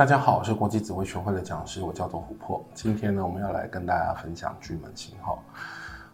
[0.00, 2.64] 大家好，我是国际紫微学会的讲师，我叫做琥珀。
[2.72, 5.38] 今天呢，我们要来跟大家分享巨门星哈。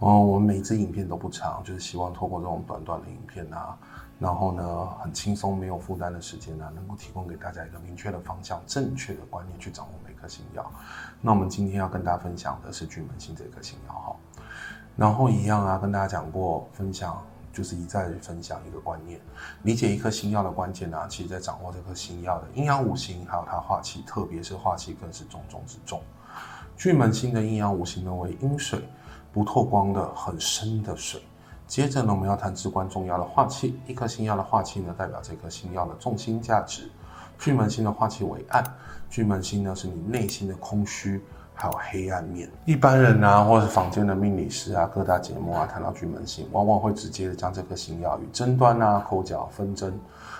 [0.00, 3.74] 嗯，我们每一支影片都不长，就是希望透过这种短短的影片啊，
[4.18, 10.62] 然后呢，很轻松、没有负担的时间呢、啊，能够提供给大家一个明确的方向、正确的观念去掌握每颗星曜。
[11.22, 14.14] 那我们今天要跟大家分享的是巨门星这颗星曜哈。
[14.94, 17.18] 然后一样啊，跟大家讲过，分享
[17.52, 19.20] 就是一再分享一个观念，
[19.62, 26.02] 理解一颗星曜的关键呢、其实在掌握这颗星曜的阴阳五行，还有它化气，特别是化气更是重中之重。
[26.76, 28.82] 巨门星的阴阳五行呢为阴水。
[29.32, 31.22] 不透光的很深的水。
[31.64, 33.78] 接着呢，我们要谈至关重要的化气。
[33.86, 36.90] 一颗星曜的化气呢，代表这颗星曜的重心价值。
[37.38, 38.64] 巨门星的化气为暗，
[39.08, 41.22] 巨门星呢是你内心的空虚，
[41.60, 42.48] 还有黑暗面。
[42.64, 49.92] 一般人啊，或是坊间的命理师啊，各大节目啊，谈到巨门星，往往会直接的将这颗星曜与争端啊、口角、纷争、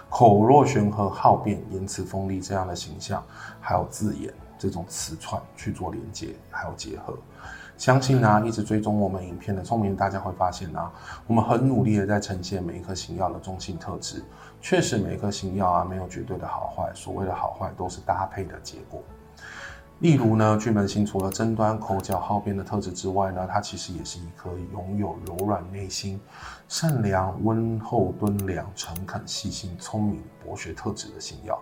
[0.08, 3.22] 口若悬河、好辩、言辞锋利这样的形象，
[3.60, 7.14] 还有字眼这种词串去做连接，还有结合。
[7.76, 10.90] 相信啊，一直追踪我们影片的聪明大家会发现啊，
[11.26, 14.24] 我们很努力的在呈现每一颗星曜的中性特质。
[14.62, 19.02] 确实，每一颗星曜啊，没有绝对的好坏，所谓的好坏都是搭配的结果。
[20.00, 26.18] 例如呢，巨门星除了争端、口角、好辩的特质之外呢，它其实也是一颗拥有柔软内心、
[26.68, 31.60] 善良、温厚、敦良、诚恳、细心、聪明、博学特质的星耀。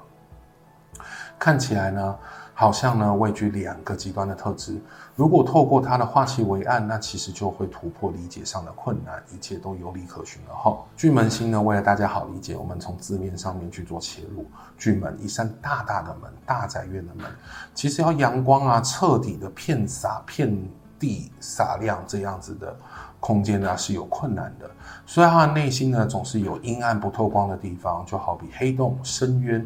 [1.37, 2.17] 看起来呢，
[2.61, 4.77] 好像呢位居两个极端的特质。
[5.15, 10.77] 如果透过它的化气为暗，那其实就会突破理解上的困难，一切都有理可循了哈。
[10.97, 14.45] 巨门星呢，为了大家好理解，我们从字面上面去做切入。
[14.77, 17.27] 巨门一扇大大的门，大宅院的门，
[17.75, 20.53] 其实要阳光啊彻底的遍洒遍
[20.99, 22.77] 地洒亮这样子的
[23.21, 24.69] 空间呢是有困难的。
[25.07, 29.65] 所以他的内心呢总是有阴暗不透光的地方，就好比黑洞、深渊、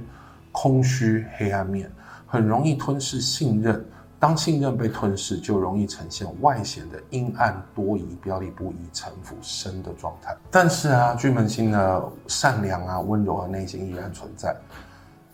[0.52, 1.90] 空虚、黑暗面。
[2.32, 3.84] 很容易吞噬信任，
[4.18, 10.34] 当信任被吞噬，就容易呈现外显的阴暗多疑、表里不一、城府深的状态。
[10.50, 14.56] 但是啊，巨门星的善良啊、温柔啊内心依然存在。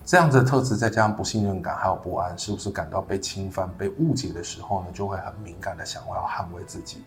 [0.05, 7.05] 这样的特质，再加上不信任感还有不安，是不是感到被侵犯、被误解的时候呢，就会很敏感的想要捍卫自己，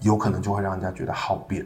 [0.00, 1.64] 有可能就会让人家觉得好变，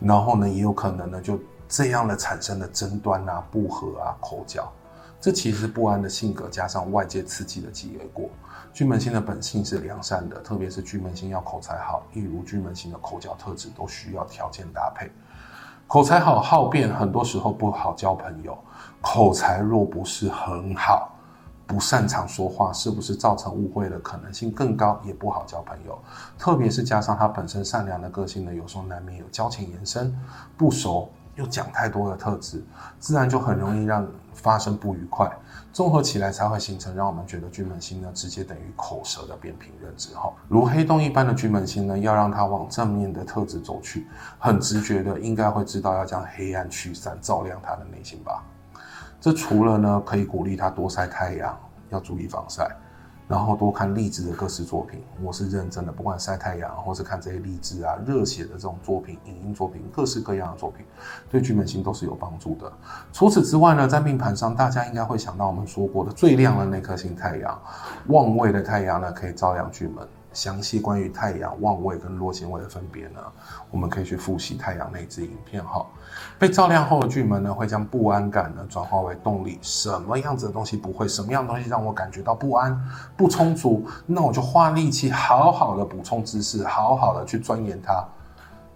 [0.00, 4.72] 然后呢，也有可能呢，就这样的产生了争端啊、不和啊、口角。
[5.22, 8.28] 这其实不安的性格加上外界刺激的积累过，
[8.72, 15.08] 巨门星的本性是良善的，特别是巨门星要口才好，一如巨门星的口角特质都需要条件搭配。
[15.86, 18.58] 口才好，好辩，很多时候不好交朋友。
[19.00, 21.14] 口才若不是很好，
[21.68, 25.96] 不擅长说话，是不是造成误会的可能性更高，也不好交朋友。
[26.36, 30.12] 特别是加上他本身善良的个性呢，有时候难免有交情延伸，
[30.56, 31.08] 不熟。
[31.36, 32.62] 又讲太多的特质，
[32.98, 35.30] 自然就很容易让发生不愉快，
[35.72, 40.30] 综合起来才会形成让我们觉得巨门星呢直接等于口舌的扁平认知哈。
[40.48, 44.06] 如黑洞一般的巨门星呢，要让它往正面的特质走去，
[44.38, 48.44] 很直觉的应该会知道要将黑暗驱散，照亮他的内心吧。
[49.20, 52.70] 这除了呢可以鼓励他多晒太阳，要注意防晒。
[53.28, 60.84] 然后多看励志的各式作品，我是认真的，不管晒太阳，或是看这些励志啊、热血的这种作品、影音作品，各式各样的作品，
[61.30, 62.70] 对巨门星都是有帮助的。
[63.12, 67.58] 除此之外呢，在命盘上，大家应该会想到我们说过的最亮的那颗星太阳，
[68.08, 70.06] 旺位的太阳呢，可以照亮巨门。
[70.32, 73.20] 详细关于太阳旺位跟落陷位的分别呢，
[73.70, 75.84] 我们可以去复习太阳那支影片哈。
[76.38, 79.58] 被照亮后的巨门呢，会将不安感呢转化为动力。
[79.62, 81.06] 什么样子的东西不会？
[81.06, 82.78] 什么样的东西让我感觉到不安、
[83.16, 83.86] 不充足？
[84.06, 88.04] 那我就花力气好好的补充知识，好好的去钻研它。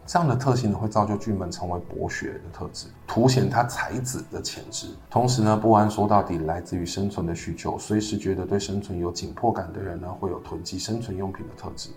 [0.06, 4.88] 这样的特性呢，会造就巨门成为博学的特质，凸显他才子的潜质。
[5.10, 11.90] 同时呢，不安说到底来自于生存的需求，随时觉得对生存有紧迫感的人呢，会有囤积生存用品的特质。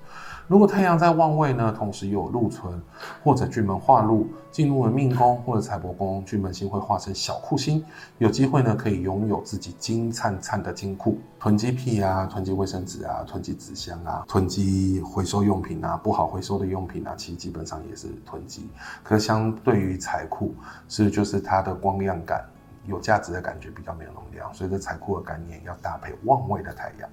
[0.47, 2.81] 如果太阳在旺位呢，同时又有禄存
[3.24, 7.85] 或者巨门化禄进入了命宫或者财帛宫，巨门星会化成小库星，
[8.17, 18.69] 有机会呢可以拥有自己金灿灿的金库，囤积癖啊，囤积卫生纸啊，囤积纸箱啊，囤积回收用品啊，不好回收的用品啊，其实基本上也是囤积。
[19.03, 20.55] 可相对于财库，
[20.87, 22.46] 是就是它的光亮感、
[22.85, 27.09] 有价值的感觉比较没有能量，所以这财库的概念要搭配旺位的太阳。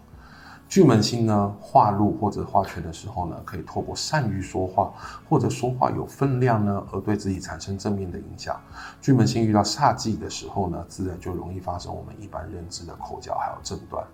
[0.68, 4.92] 巨门星呢，化禄或者化权的时候呢，可以透过善于说话
[5.28, 8.60] 或者说话有分量呢，而对自己产生正面的影响。
[9.00, 14.04] 巨门星遇到煞忌的时候呢，自然就容易发生我们一般认知的口角还有争端。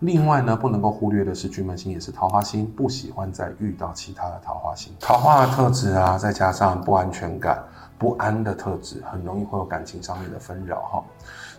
[0.00, 4.92] 另外呢，不能够忽略的是，巨门星也是桃花星，不喜欢再遇到其他的桃花星。
[4.98, 7.62] 桃花的特质啊，再加上不安全感。
[7.98, 11.04] 不安的特质，很容易会有感情上面的纷扰哈。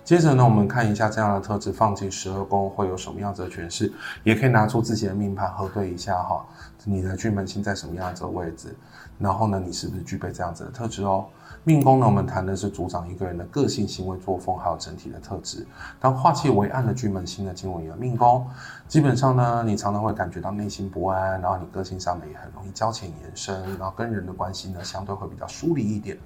[0.03, 3.91] 接着呢，我们看一下这样的特质放进十二宫会有什么样子的诠释，
[4.23, 6.45] 也可以拿出自己的命盘核对一下哈，
[6.83, 8.75] 你的巨门星在什么样子的位置，
[9.17, 11.25] 然后呢，你是不是具备这样子的特质哦？
[11.63, 15.65] 命宫呢，我们谈的是主掌一个人的个性、行为、作风，还有整体的特质。
[16.01, 18.45] 当化气为暗的巨门星呢进入你的命宫，
[18.89, 26.17] 基本上呢，你常常会感觉到内心不安，然后你个性上呢也很容易交浅延伸，然后跟人的关系呢相对会比较疏离一点。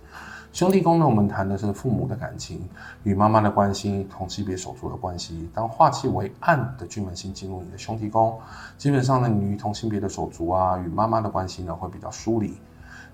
[0.53, 2.67] 兄弟宫呢，我们谈的是父母的感情
[3.03, 5.47] 与妈妈的关系，同性别手足的关系。
[5.53, 8.39] 当化气为暗的巨门星进入你的兄弟宫，
[8.77, 12.57] 基本上呢，你与同性别的手足啊，与妈妈的关系呢会比较疏离。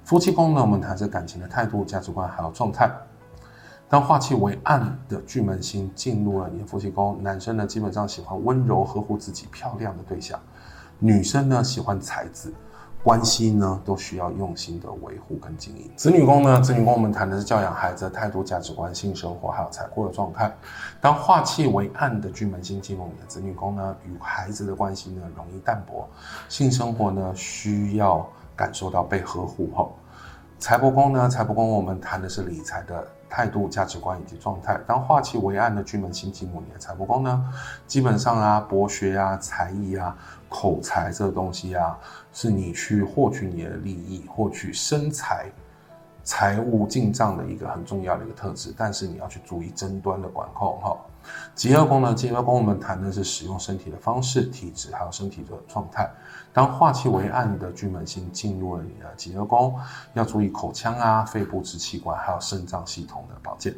[0.05, 2.89] 夫妻宫呢，我们谈着感情的态度、价值观还有状态。
[3.89, 10.39] 当化气为暗的巨门星进入了你的夫妻宫，男生呢基本上喜欢温柔呵护自己漂亮的对象，
[10.97, 12.53] 女生呢喜欢才子，
[13.03, 15.91] 关系呢都需要用心的维护跟经营。
[15.95, 20.51] 子女宫呢，子女宫我们谈的是教养孩子的态度、价值观、性生活还有财库的状态。
[21.01, 26.07] 当化气为暗的巨门星进入你的子女宫呢，与孩子的关系呢容易淡薄，
[26.47, 28.27] 性生活呢需要。
[28.55, 29.95] 感受到被呵护后，
[30.59, 31.27] 财帛宫呢？
[31.27, 33.03] 财帛宫我们谈的是理财的
[33.35, 34.79] 态度、价值观以及状态。
[34.85, 37.43] 当化气为暗的巨门星进入你的财帛宫呢，
[37.87, 40.15] 基本上啊，博学啊、才艺啊、
[40.47, 41.97] 口才这个东西啊，
[42.31, 45.51] 是你去获取你的利益、获取生财、
[46.23, 48.71] 财务进账的一个很重要的一个特质。
[48.77, 50.95] 但是你要去注意争端的管控哈。
[51.55, 52.13] 疾厄宫呢？
[52.13, 56.09] 疾厄宫我们谈的是使用身体的方式、体质还有身体的状态。
[56.51, 59.75] 当化气为暗的巨门星进入了你的疾厄宫，
[60.13, 63.73] 要注意口腔啊、肺部支气管还有肾脏系统的保健。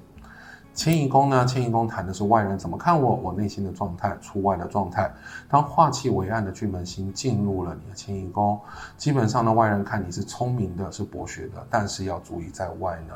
[0.75, 1.45] 迁移宫呢？
[1.45, 5.09] 迁移宫谈的是外人怎么看我，我内心的状态、出外的状态。
[5.47, 8.59] 当化气为暗的巨门星进入了你的迁移宫，
[8.97, 13.15] 基本上呢，外人看你是聪明的、是博学的，但是要注意在外呢。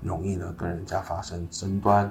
[0.00, 2.08] 容易呢跟人家发生争端。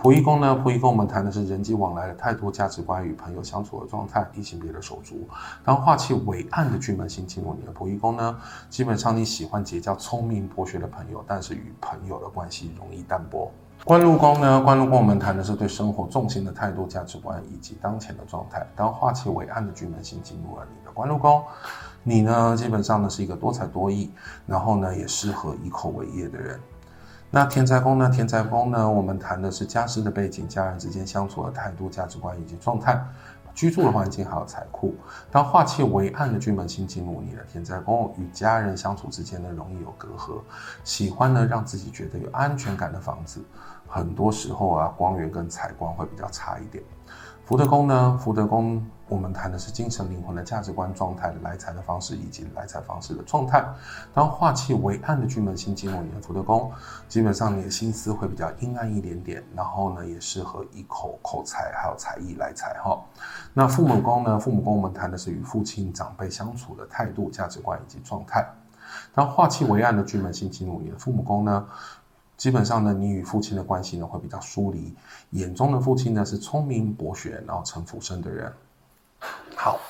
[0.00, 5.26] 仆役宫呢，仆役宫我们谈的是人际往来的态度、价值观与朋友相处的状态、异性别的手足。
[5.64, 8.38] 当化气为暗的巨门星进入你的仆役宫呢，
[8.70, 13.50] 基本上你喜欢结交聪明博学的朋友，但是与朋友的关系容易淡薄。
[13.82, 18.66] 官禄宫呢，官禄宫我们谈的是对生活重心的态度、价值观以及当前的状态。
[18.76, 21.42] 当化气为暗的巨门星进入了你的官禄宫，
[22.02, 24.10] 你呢基本上呢是一个多才多艺，
[24.46, 26.58] 然后呢也适合以口为业的人。
[27.30, 28.08] 那天才宫呢？
[28.08, 28.88] 天才宫呢？
[28.88, 33.04] 我们谈的是家世的背景、家人之间相处的态度、价值观以及状态、
[33.54, 34.94] 居住的环境还有财库。
[35.30, 40.40] 当化气为暗的巨门星进入你的天灾宫，与家人相处之间呢，容易有隔阂，
[40.82, 43.44] 喜欢呢让自己觉得有安全感的房子，
[43.86, 46.82] 很多时候啊，光源跟采光会比较差一点。
[47.46, 48.18] 福德宫呢？
[48.18, 53.62] 福德宫我们谈的是精神灵魂的价值观状态、来财的方式以及来财方式的状态。
[54.14, 56.72] 当化气为暗的巨门星进入你的福德宫，
[57.06, 62.98] 基本上你的心思会比较阴暗一点点，然后呢，也适合以口口才还有才艺来财哈。
[63.52, 64.38] 那父母宫呢？
[64.38, 68.42] 父母宫我们谈的是与父亲长辈相处的态度、价值观以及状态。
[69.14, 71.66] 当化气为暗的巨门星进入你的父母宫呢？
[72.44, 74.94] 基本上呢，你与父亲的关系呢会比较疏离，
[75.30, 78.52] 眼中的父亲呢是聪明博学，然后城府深的人。
[79.56, 79.80] 好，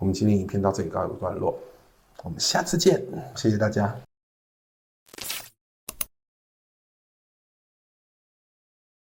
[0.00, 1.56] 我们今天影片到这里告一个段落，
[2.24, 3.00] 我们下次见，
[3.36, 3.96] 谢谢大家。